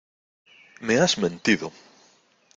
[0.81, 1.71] ¡me has mentido!